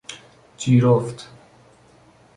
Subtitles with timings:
[0.57, 1.27] جیرفت